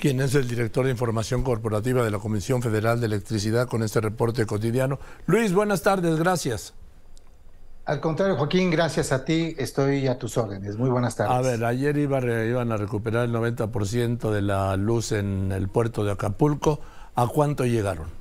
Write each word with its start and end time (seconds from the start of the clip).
quien 0.00 0.20
es 0.20 0.34
el 0.34 0.48
director 0.48 0.86
de 0.86 0.90
información 0.90 1.42
corporativa 1.42 2.02
de 2.02 2.10
la 2.10 2.18
Comisión 2.18 2.62
Federal 2.62 3.00
de 3.00 3.06
Electricidad 3.06 3.68
con 3.68 3.82
este 3.82 4.00
reporte 4.00 4.46
cotidiano. 4.46 4.98
Luis, 5.26 5.52
buenas 5.52 5.82
tardes, 5.82 6.18
gracias. 6.18 6.74
Al 7.84 8.00
contrario, 8.00 8.36
Joaquín, 8.36 8.70
gracias 8.70 9.12
a 9.12 9.24
ti, 9.24 9.54
estoy 9.58 10.06
a 10.06 10.18
tus 10.18 10.38
órdenes. 10.38 10.76
Muy 10.76 10.90
buenas 10.90 11.16
tardes. 11.16 11.34
A 11.34 11.40
ver, 11.42 11.64
ayer 11.64 11.96
iban 11.98 12.72
a 12.72 12.76
recuperar 12.76 13.24
el 13.26 13.32
90% 13.32 14.30
de 14.30 14.42
la 14.42 14.76
luz 14.76 15.12
en 15.12 15.52
el 15.52 15.68
puerto 15.68 16.04
de 16.04 16.12
Acapulco. 16.12 16.80
¿A 17.14 17.26
cuánto 17.26 17.66
llegaron? 17.66 18.19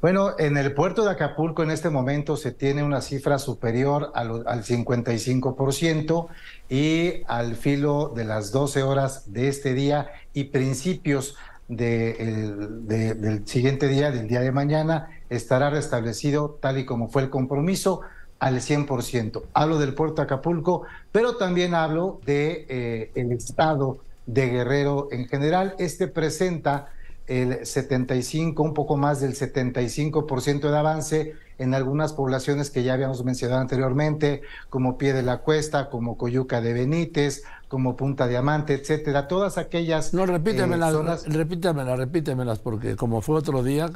Bueno, 0.00 0.30
en 0.38 0.56
el 0.56 0.72
puerto 0.72 1.04
de 1.04 1.10
Acapulco 1.10 1.62
en 1.62 1.70
este 1.70 1.90
momento 1.90 2.38
se 2.38 2.52
tiene 2.52 2.82
una 2.82 3.02
cifra 3.02 3.38
superior 3.38 4.12
al, 4.14 4.30
55% 4.30 6.28
y 6.70 7.22
al 7.26 7.54
filo 7.54 8.10
de 8.16 8.24
las 8.24 8.50
12 8.50 8.82
horas 8.82 9.30
de 9.30 9.48
este 9.48 9.74
día 9.74 10.10
y 10.32 10.44
principios 10.44 11.36
del 11.68 13.42
siguiente 13.44 13.88
día, 13.88 14.10
del 14.10 14.26
día 14.26 14.40
de 14.40 14.52
mañana, 14.52 15.10
estará 15.28 15.68
restablecido 15.68 16.56
tal 16.62 16.78
y 16.78 16.86
como 16.86 17.08
fue 17.08 17.20
el 17.20 17.28
compromiso 17.28 18.00
al 18.38 18.62
100%. 18.62 19.42
Hablo 19.52 19.78
del 19.78 19.92
puerto 19.92 20.22
de 20.22 20.22
Acapulco, 20.22 20.84
pero 21.12 21.36
también 21.36 21.74
hablo 21.74 22.20
del 22.24 22.66
de, 22.66 23.10
eh, 23.14 23.28
estado 23.36 23.98
de 24.24 24.48
Guerrero 24.48 25.08
en 25.12 25.28
general. 25.28 25.74
Este 25.78 26.08
presenta 26.08 26.88
el 27.30 27.64
75, 27.64 28.60
un 28.60 28.74
poco 28.74 28.96
más 28.96 29.20
del 29.20 29.34
75% 29.36 30.68
de 30.68 30.76
avance 30.76 31.34
en 31.58 31.74
algunas 31.74 32.12
poblaciones 32.12 32.70
que 32.70 32.82
ya 32.82 32.94
habíamos 32.94 33.24
mencionado 33.24 33.60
anteriormente, 33.60 34.42
como 34.68 34.98
Pie 34.98 35.12
de 35.12 35.22
la 35.22 35.38
Cuesta, 35.38 35.90
como 35.90 36.18
Coyuca 36.18 36.60
de 36.60 36.72
Benítez, 36.72 37.44
como 37.68 37.96
Punta 37.96 38.26
Diamante, 38.26 38.74
etcétera. 38.74 39.28
Todas 39.28 39.58
aquellas. 39.58 40.12
No, 40.12 40.26
repítemelas, 40.26 41.24
eh, 41.24 41.28
repítemelas, 41.28 41.98
repítemelas, 41.98 42.58
porque 42.58 42.96
como 42.96 43.20
fue 43.20 43.36
otro 43.36 43.62
día, 43.62 43.90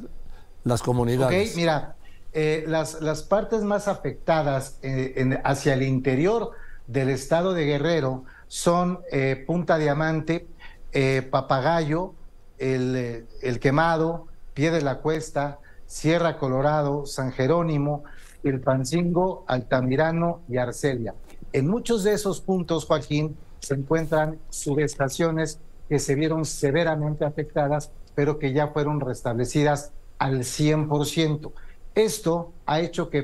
las 0.62 0.82
comunidades. 0.82 1.51
Ok, 1.51 1.57
mira, 1.57 1.96
eh, 2.35 2.65
las, 2.69 3.01
las 3.01 3.23
partes 3.24 3.63
más 3.63 3.88
afectadas 3.88 4.79
eh, 4.82 5.41
hacia 5.43 5.74
el 5.74 5.82
interior 5.82 6.52
del 6.87 7.09
estado 7.09 7.52
de 7.52 7.65
Guerrero 7.65 8.24
son 8.46 9.01
Punta 9.46 9.79
Diamante, 9.79 10.46
Papagayo, 11.30 12.15
el, 12.59 13.27
el 13.43 13.60
Quemado, 13.60 14.27
Pie 14.55 14.71
de 14.71 14.83
la 14.83 14.99
Cuesta, 14.99 15.59
Sierra 15.87 16.38
Colorado, 16.38 17.07
San 17.07 17.33
Jerónimo, 17.33 18.05
El 18.43 18.60
Pancingo, 18.60 19.45
Altamirano 19.47 20.41
y 20.49 20.57
Arcelia. 20.57 21.15
En 21.52 21.69
muchos 21.69 22.05
de 22.05 22.15
esos 22.15 22.41
puntos, 22.41 22.85
Joaquín, 22.85 23.37
se 23.60 23.75
encuentran 23.75 24.38
subestaciones 24.51 25.59
que 25.88 25.99
se 25.99 26.15
vieron 26.15 26.45
severamente 26.45 27.25
afectadas, 27.25 27.91
pero 28.15 28.38
que 28.38 28.52
ya 28.52 28.69
fueron 28.69 29.01
restablecidas 29.01 29.93
al 30.19 30.41
100%. 30.41 31.52
Esto 31.95 32.52
ha 32.66 32.80
hecho 32.80 33.10
que 33.10 33.19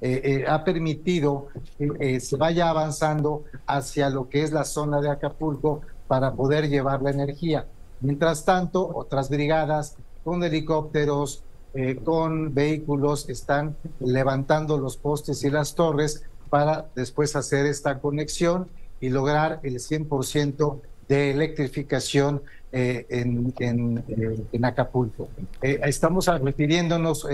eh, 0.00 0.20
eh, 0.24 0.44
ha 0.48 0.62
permitido 0.64 1.48
que 1.76 1.90
eh, 1.98 2.20
se 2.20 2.36
vaya 2.36 2.68
avanzando 2.68 3.44
hacia 3.66 4.10
lo 4.10 4.28
que 4.28 4.42
es 4.42 4.52
la 4.52 4.64
zona 4.64 5.00
de 5.00 5.10
Acapulco 5.10 5.80
para 6.06 6.32
poder 6.34 6.68
llevar 6.68 7.02
la 7.02 7.10
energía. 7.10 7.66
Mientras 8.00 8.44
tanto, 8.44 8.88
otras 8.94 9.28
brigadas 9.28 9.96
con 10.24 10.42
helicópteros, 10.44 11.42
eh, 11.74 11.96
con 12.02 12.54
vehículos, 12.54 13.28
están 13.28 13.76
levantando 14.00 14.78
los 14.78 14.96
postes 14.96 15.44
y 15.44 15.50
las 15.50 15.74
torres 15.74 16.22
para 16.48 16.86
después 16.94 17.36
hacer 17.36 17.66
esta 17.66 17.98
conexión 17.98 18.68
y 19.00 19.10
lograr 19.10 19.60
el 19.62 19.74
100% 19.74 20.80
de 21.08 21.30
electrificación 21.30 22.42
eh, 22.72 23.06
eh, 23.08 23.54
en, 23.60 24.64
Acapulco. 24.64 25.28
estamos 25.62 26.26
refiriéndonos, 26.26 27.26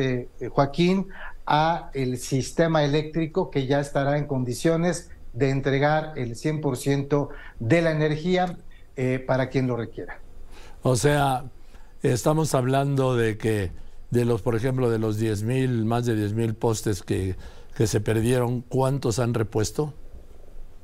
Joaquín, 0.51 1.09
a 1.47 1.91
el 1.95 2.19
sistema 2.19 2.85
eléctrico 2.85 3.51
que 3.51 3.67
ya 3.67 3.81
estará 3.81 4.19
en 4.19 4.27
condiciones 4.27 5.11
de 5.33 5.51
entregar 5.51 6.13
el 6.17 6.35
100% 6.35 7.29
de 7.59 7.83
la 7.83 7.91
energía 7.91 8.57
para 9.27 9.49
quien 9.49 9.67
lo 9.67 9.77
requiera. 9.77 10.21
O 10.87 10.97
sea, 10.97 11.51
estamos 12.03 12.55
hablando 12.55 13.17
de 13.17 13.39
que 13.39 13.73
de 14.11 14.27
los, 14.27 14.43
por 14.43 14.55
ejemplo, 14.55 14.91
de 14.91 14.99
los 14.99 15.17
10 15.17 15.43
mil, 15.43 15.87
más 15.87 16.05
de 16.05 16.15
10 16.15 16.35
mil 16.35 16.55
postes 16.55 17.03
que, 17.03 17.37
que 17.75 17.87
se 17.87 18.03
perdieron, 18.03 18.61
¿cuántos 18.61 19.19
han 19.19 19.33
repuesto? 19.33 19.95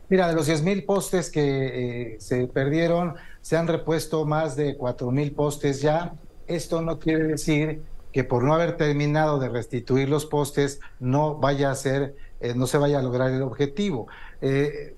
Mira, 0.08 0.26
de 0.26 0.34
los 0.34 0.46
10 0.46 0.62
mil 0.62 0.84
postes 0.84 1.30
que 1.30 2.14
eh, 2.14 2.16
se 2.18 2.46
perdieron, 2.46 3.16
se 3.42 3.58
han 3.58 3.68
repuesto 3.68 4.24
más 4.24 4.56
de 4.56 4.74
4 4.78 5.10
mil 5.10 5.32
postes 5.32 5.82
ya. 5.82 6.14
Esto 6.46 6.80
no 6.80 6.98
quiere 6.98 7.24
decir 7.24 7.82
que 8.10 8.24
por 8.24 8.42
no 8.42 8.54
haber 8.54 8.78
terminado 8.78 9.38
de 9.38 9.50
restituir 9.50 10.08
los 10.08 10.24
postes 10.24 10.80
no 10.98 11.34
vaya 11.34 11.70
a 11.70 11.74
ser, 11.74 12.16
eh, 12.40 12.54
no 12.56 12.66
se 12.66 12.78
vaya 12.78 13.00
a 13.00 13.02
lograr 13.02 13.30
el 13.32 13.42
objetivo. 13.42 14.08
Eh, 14.40 14.96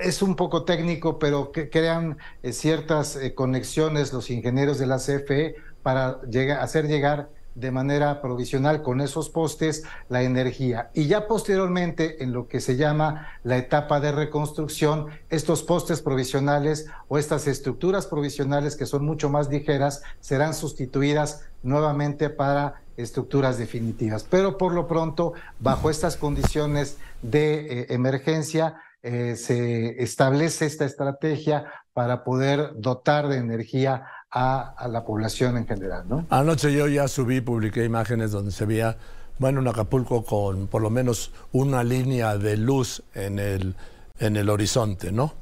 es 0.00 0.22
un 0.22 0.36
poco 0.36 0.64
técnico, 0.64 1.18
pero 1.18 1.52
que 1.52 1.70
crean 1.70 2.18
eh, 2.42 2.52
ciertas 2.52 3.16
eh, 3.16 3.34
conexiones 3.34 4.12
los 4.12 4.30
ingenieros 4.30 4.78
de 4.78 4.86
la 4.86 4.98
CFE 4.98 5.56
para 5.82 6.20
hacer 6.60 6.86
llegar 6.86 7.28
de 7.54 7.70
manera 7.70 8.22
provisional 8.22 8.82
con 8.82 9.00
esos 9.00 9.28
postes 9.28 9.84
la 10.08 10.22
energía. 10.22 10.90
Y 10.94 11.06
ya 11.06 11.26
posteriormente, 11.26 12.22
en 12.22 12.32
lo 12.32 12.48
que 12.48 12.60
se 12.60 12.76
llama 12.76 13.28
la 13.44 13.58
etapa 13.58 14.00
de 14.00 14.12
reconstrucción, 14.12 15.08
estos 15.28 15.62
postes 15.62 16.00
provisionales 16.00 16.86
o 17.08 17.18
estas 17.18 17.46
estructuras 17.46 18.06
provisionales 18.06 18.76
que 18.76 18.86
son 18.86 19.04
mucho 19.04 19.28
más 19.28 19.50
ligeras 19.50 20.02
serán 20.20 20.54
sustituidas 20.54 21.44
nuevamente 21.62 22.30
para 22.30 22.82
estructuras 22.96 23.58
definitivas. 23.58 24.24
Pero 24.28 24.58
por 24.58 24.72
lo 24.72 24.86
pronto, 24.86 25.34
bajo 25.60 25.90
estas 25.90 26.16
condiciones 26.16 26.96
de 27.22 27.80
eh, 27.82 27.86
emergencia, 27.90 28.76
eh, 29.02 29.34
se 29.36 30.02
establece 30.02 30.66
esta 30.66 30.84
estrategia 30.84 31.66
para 31.92 32.22
poder 32.24 32.70
dotar 32.76 33.28
de 33.28 33.38
energía 33.38 34.06
a, 34.30 34.88
la 34.88 35.04
población 35.04 35.56
en 35.56 35.66
general. 35.66 36.04
¿no? 36.08 36.26
Anoche 36.30 36.72
yo 36.72 36.88
ya 36.88 37.08
subí, 37.08 37.40
publiqué 37.40 37.84
imágenes 37.84 38.30
donde 38.30 38.52
se 38.52 38.64
veía, 38.64 38.96
bueno, 39.38 39.60
un 39.60 39.68
Acapulco 39.68 40.24
con 40.24 40.68
por 40.68 40.82
lo 40.82 40.90
menos 40.90 41.32
una 41.52 41.84
línea 41.84 42.38
de 42.38 42.56
luz 42.56 43.02
en 43.14 43.38
el, 43.38 43.74
en 44.18 44.36
el 44.36 44.48
horizonte, 44.48 45.12
¿no? 45.12 45.34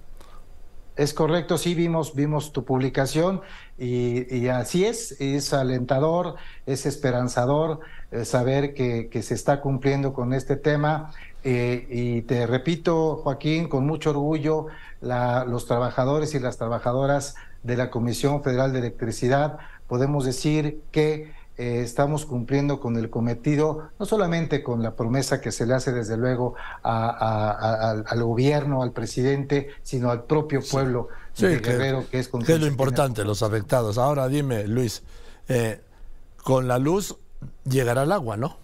Es 0.97 1.15
correcto, 1.15 1.57
sí 1.57 1.75
vimos, 1.75 2.15
vimos 2.15 2.53
tu 2.53 2.65
publicación 2.65 3.41
y, 3.79 4.49
así 4.49 4.85
es, 4.85 5.19
es 5.21 5.55
alentador, 5.55 6.35
es 6.67 6.85
esperanzador 6.85 7.81
eh, 8.11 8.27
saber 8.27 8.75
que, 8.75 9.09
que, 9.09 9.23
se 9.23 9.33
está 9.33 9.63
cumpliendo 9.63 10.13
con 10.13 10.35
este 10.35 10.57
tema 10.57 11.13
eh, 11.45 11.87
y 11.91 12.23
te 12.23 12.47
repito, 12.47 13.17
Joaquín, 13.23 13.69
con 13.69 13.87
mucho 13.87 14.11
orgullo, 14.11 14.67
los 15.01 15.67
trabajadores 15.67 16.35
y 16.35 16.41
las 16.41 16.59
trabajadoras 16.59 17.37
de 17.63 17.77
la 17.77 17.91
Comisión 17.91 18.43
Federal 18.43 18.73
de 18.73 18.81
Electricidad 18.81 19.59
podemos 19.87 20.25
decir 20.25 20.83
que 20.93 21.33
eh, 21.59 21.83
estamos 21.83 22.25
cumpliendo 22.25 22.81
con 22.81 22.97
el 22.97 23.11
cometido, 23.11 23.91
no 23.99 24.07
solamente 24.07 24.63
con 24.63 24.83
la 24.83 24.95
promesa 24.95 25.41
que 25.41 25.53
se 25.53 25.67
le 25.67 25.75
hace 25.75 25.93
desde 25.93 26.17
luego 26.17 26.55
al 26.83 28.23
gobierno, 28.23 28.83
al 28.83 28.93
presidente, 28.93 29.69
sino 29.83 30.11
al 30.11 30.25
propio 30.25 30.61
pueblo 30.63 31.09
de 31.37 31.59
Guerrero, 31.59 32.05
que, 32.11 32.21
es 32.21 32.29
con 32.29 32.43
que 32.43 32.55
es 32.55 32.61
lo 32.61 32.67
importante, 32.67 33.25
los 33.25 33.43
afectados. 33.43 33.99
Ahora 33.99 34.29
dime, 34.29 34.67
Luis, 34.69 35.03
eh, 35.49 35.81
con 36.43 36.69
la 36.69 36.79
luz 36.79 37.17
llegará 37.65 38.05
el 38.05 38.13
agua, 38.13 38.37
¿no? 38.37 38.57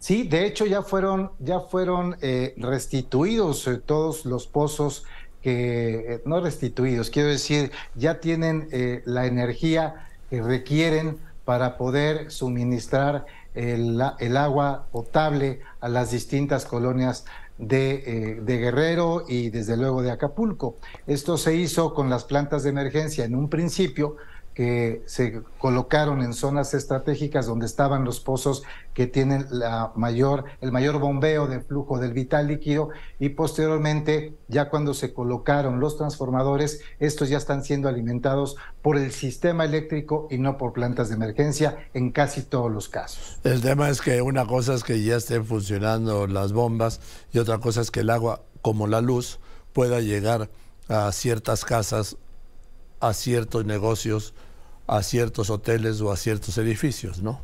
Sí, 0.00 0.26
de 0.26 0.46
hecho 0.46 0.64
ya 0.64 0.80
fueron, 0.80 1.30
ya 1.40 1.60
fueron 1.60 2.16
eh, 2.22 2.54
restituidos 2.56 3.66
eh, 3.68 3.76
todos 3.76 4.24
los 4.24 4.46
pozos 4.46 5.04
que, 5.42 6.14
eh, 6.14 6.22
no 6.24 6.40
restituidos, 6.40 7.10
quiero 7.10 7.28
decir, 7.28 7.70
ya 7.94 8.18
tienen 8.18 8.68
la 9.04 9.26
energía 9.26 10.08
que 10.30 10.42
requieren 10.42 11.18
para 11.44 11.76
poder 11.76 12.30
suministrar 12.30 13.26
el, 13.54 14.00
agua 14.00 14.86
potable 14.90 15.60
a 15.80 15.88
las 15.88 16.12
distintas 16.12 16.64
colonias 16.64 17.26
de, 17.58 18.40
Guerrero 18.46 19.24
y 19.28 19.50
desde 19.50 19.76
luego 19.76 20.00
de 20.00 20.12
Acapulco. 20.12 20.76
Esto 21.06 21.36
se 21.36 21.56
hizo 21.56 21.92
con 21.92 22.08
las 22.08 22.24
plantas 22.24 22.62
de 22.62 22.70
emergencia 22.70 23.24
en 23.26 23.34
un 23.34 23.50
principio, 23.50 24.16
que 24.54 25.02
se 25.06 25.42
colocaron 25.58 26.22
en 26.22 26.34
zonas 26.34 26.74
estratégicas 26.74 27.46
donde 27.46 27.66
estaban 27.66 28.04
los 28.04 28.20
pozos 28.20 28.62
que 28.94 29.06
tienen 29.06 29.46
la 29.50 29.92
mayor, 29.94 30.44
el 30.60 30.72
mayor 30.72 30.98
bombeo 30.98 31.46
de 31.46 31.60
flujo 31.60 31.98
del 31.98 32.12
vital 32.12 32.48
líquido 32.48 32.90
y 33.18 33.30
posteriormente 33.30 34.34
ya 34.48 34.68
cuando 34.68 34.92
se 34.92 35.14
colocaron 35.14 35.80
los 35.80 35.96
transformadores, 35.96 36.80
estos 36.98 37.28
ya 37.28 37.38
están 37.38 37.64
siendo 37.64 37.88
alimentados 37.88 38.56
por 38.82 38.96
el 38.96 39.12
sistema 39.12 39.64
eléctrico 39.64 40.26
y 40.30 40.38
no 40.38 40.58
por 40.58 40.72
plantas 40.72 41.08
de 41.08 41.14
emergencia 41.14 41.78
en 41.94 42.10
casi 42.10 42.42
todos 42.42 42.70
los 42.70 42.88
casos. 42.88 43.38
El 43.44 43.60
tema 43.60 43.88
es 43.88 44.00
que 44.00 44.20
una 44.20 44.46
cosa 44.46 44.74
es 44.74 44.82
que 44.82 45.02
ya 45.02 45.16
estén 45.16 45.44
funcionando 45.44 46.26
las 46.26 46.52
bombas 46.52 47.00
y 47.32 47.38
otra 47.38 47.58
cosa 47.58 47.80
es 47.80 47.90
que 47.90 48.00
el 48.00 48.10
agua, 48.10 48.42
como 48.62 48.86
la 48.86 49.00
luz, 49.00 49.38
pueda 49.72 50.00
llegar 50.00 50.50
a 50.88 51.12
ciertas 51.12 51.64
casas 51.64 52.16
a 53.00 53.12
ciertos 53.14 53.64
negocios, 53.64 54.34
a 54.86 55.02
ciertos 55.02 55.50
hoteles 55.50 56.00
o 56.00 56.12
a 56.12 56.16
ciertos 56.16 56.58
edificios, 56.58 57.22
¿no? 57.22 57.40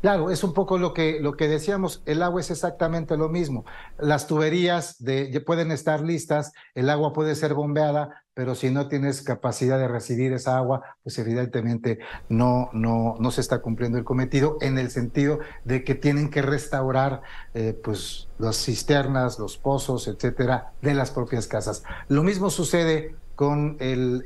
Claro, 0.00 0.30
es 0.30 0.42
un 0.44 0.54
poco 0.54 0.78
lo 0.78 0.94
que, 0.94 1.20
lo 1.20 1.36
que 1.36 1.46
decíamos, 1.46 2.02
el 2.06 2.22
agua 2.22 2.40
es 2.40 2.50
exactamente 2.50 3.18
lo 3.18 3.28
mismo. 3.28 3.66
Las 3.98 4.26
tuberías 4.26 4.96
de, 5.04 5.42
pueden 5.44 5.70
estar 5.72 6.00
listas, 6.00 6.52
el 6.74 6.88
agua 6.88 7.12
puede 7.12 7.34
ser 7.34 7.52
bombeada, 7.52 8.22
pero 8.32 8.54
si 8.54 8.70
no 8.70 8.88
tienes 8.88 9.20
capacidad 9.20 9.78
de 9.78 9.88
recibir 9.88 10.32
esa 10.32 10.56
agua, 10.56 10.96
pues 11.02 11.18
evidentemente 11.18 11.98
no, 12.30 12.70
no, 12.72 13.16
no 13.20 13.30
se 13.30 13.42
está 13.42 13.60
cumpliendo 13.60 13.98
el 13.98 14.04
cometido 14.04 14.56
en 14.62 14.78
el 14.78 14.90
sentido 14.90 15.40
de 15.64 15.84
que 15.84 15.94
tienen 15.94 16.30
que 16.30 16.40
restaurar 16.40 17.20
eh, 17.52 17.78
pues, 17.84 18.28
las 18.38 18.56
cisternas, 18.56 19.38
los 19.38 19.58
pozos, 19.58 20.08
etcétera, 20.08 20.72
de 20.80 20.94
las 20.94 21.10
propias 21.10 21.46
casas. 21.46 21.82
Lo 22.08 22.22
mismo 22.22 22.48
sucede 22.48 23.16
con 23.40 23.78
el, 23.80 24.22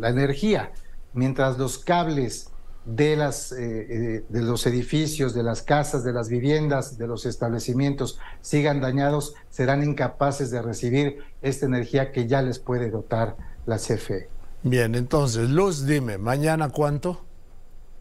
la 0.00 0.08
energía. 0.08 0.72
Mientras 1.12 1.58
los 1.58 1.78
cables 1.78 2.50
de, 2.84 3.14
las, 3.14 3.52
eh, 3.52 3.86
eh, 3.88 4.24
de 4.28 4.42
los 4.42 4.66
edificios, 4.66 5.32
de 5.32 5.44
las 5.44 5.62
casas, 5.62 6.02
de 6.02 6.12
las 6.12 6.28
viviendas, 6.28 6.98
de 6.98 7.06
los 7.06 7.24
establecimientos 7.24 8.18
sigan 8.40 8.80
dañados, 8.80 9.34
serán 9.48 9.84
incapaces 9.84 10.50
de 10.50 10.60
recibir 10.60 11.18
esta 11.40 11.66
energía 11.66 12.10
que 12.10 12.26
ya 12.26 12.42
les 12.42 12.58
puede 12.58 12.90
dotar 12.90 13.36
la 13.64 13.76
CFE. 13.76 14.28
Bien, 14.64 14.96
entonces, 14.96 15.48
Luz, 15.48 15.86
dime, 15.86 16.18
¿mañana 16.18 16.70
cuánto? 16.70 17.20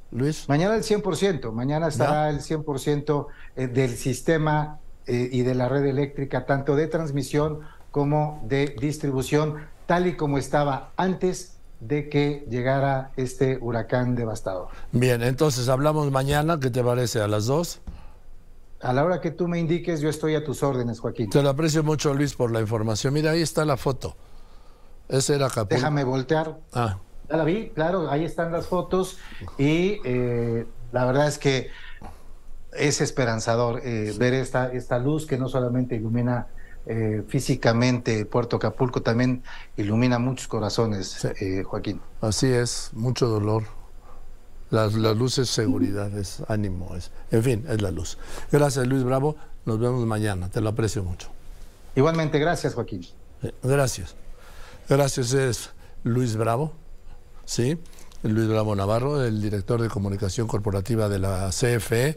Luis. 0.09 0.49
Mañana 0.49 0.73
el 0.73 0.81
100%, 0.81 1.51
mañana 1.51 1.89
estará 1.89 2.31
el 2.31 2.39
100% 2.39 3.27
eh, 3.57 3.67
del 3.67 3.95
sistema 3.95 4.79
y 5.07 5.43
de 5.43 5.53
la 5.53 5.69
red 5.69 5.85
eléctrica, 5.85 6.47
tanto 6.47 6.75
de 6.75 6.87
transmisión 6.87 7.59
como 7.95 8.43
de 8.43 8.75
distribución, 8.77 9.55
tal 9.85 10.05
y 10.05 10.17
como 10.17 10.37
estaba 10.37 10.91
antes 10.97 11.55
de 11.79 12.09
que 12.09 12.45
llegara 12.49 13.11
este 13.15 13.57
huracán 13.61 14.15
devastador. 14.15 14.67
Bien, 14.91 15.23
entonces 15.23 15.69
hablamos 15.69 16.11
mañana, 16.11 16.59
¿qué 16.59 16.69
te 16.69 16.83
parece? 16.83 17.21
¿A 17.21 17.29
las 17.29 17.45
dos? 17.45 17.79
A 18.81 18.91
la 18.91 19.05
hora 19.05 19.21
que 19.21 19.31
tú 19.31 19.47
me 19.47 19.59
indiques, 19.61 20.01
yo 20.01 20.09
estoy 20.09 20.35
a 20.35 20.43
tus 20.43 20.61
órdenes, 20.61 20.99
Joaquín. 20.99 21.29
Te 21.29 21.41
lo 21.41 21.47
aprecio 21.47 21.85
mucho, 21.85 22.13
Luis, 22.13 22.35
por 22.35 22.51
la 22.51 22.59
información. 22.59 23.13
Mira, 23.13 23.31
ahí 23.31 23.41
está 23.41 23.63
la 23.63 23.77
foto. 23.77 24.17
Ese 25.07 25.35
era 25.35 25.45
Acapulco. 25.45 25.73
Déjame 25.75 26.03
voltear. 26.03 26.59
Ah. 26.73 26.97
Ya 27.29 27.37
la 27.37 27.45
vi, 27.45 27.69
claro, 27.69 28.11
ahí 28.11 28.25
están 28.25 28.51
las 28.51 28.67
fotos 28.67 29.19
y 29.57 30.01
eh, 30.03 30.67
la 30.91 31.05
verdad 31.05 31.29
es 31.29 31.37
que 31.37 31.69
es 32.73 32.99
esperanzador 32.99 33.79
eh, 33.85 34.13
ver 34.19 34.33
esta, 34.33 34.73
esta 34.73 34.99
luz 34.99 35.25
que 35.25 35.37
no 35.37 35.47
solamente 35.47 35.95
ilumina 35.95 36.47
eh, 36.87 37.23
físicamente 37.27 38.25
Puerto 38.25 38.57
Acapulco 38.57 39.01
también 39.01 39.43
ilumina 39.75 40.19
muchos 40.19 40.47
corazones, 40.47 41.25
eh, 41.39 41.63
Joaquín. 41.63 41.99
Así 42.21 42.47
es, 42.47 42.91
mucho 42.93 43.27
dolor. 43.27 43.63
La, 44.69 44.87
luz 44.87 45.37
es 45.37 45.49
seguridad, 45.49 46.15
es 46.17 46.43
ánimo, 46.47 46.95
es, 46.95 47.11
en 47.31 47.43
fin, 47.43 47.65
es 47.69 47.81
la 47.81 47.91
luz. 47.91 48.17
Gracias 48.51 48.85
Luis 48.87 49.03
Bravo, 49.03 49.35
nos 49.65 49.79
vemos 49.79 50.05
mañana, 50.05 50.49
te 50.49 50.61
lo 50.61 50.69
aprecio 50.69 51.03
mucho. 51.03 51.29
Igualmente, 51.95 52.39
gracias 52.39 52.73
Joaquín. 52.73 53.05
Eh, 53.41 53.53
gracias. 53.63 54.15
Gracias 54.87 55.33
es 55.33 55.71
Luis 56.03 56.35
Bravo, 56.35 56.73
¿sí? 57.45 57.79
Luis 58.21 58.47
Bravo 58.47 58.75
Navarro, 58.75 59.23
el 59.23 59.41
director 59.41 59.81
de 59.81 59.89
comunicación 59.89 60.47
corporativa 60.47 61.09
de 61.09 61.19
la 61.19 61.49
CFE. 61.49 62.13